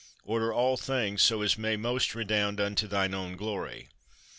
[0.25, 3.89] Order all things so as may most' redound unto Thine own glory.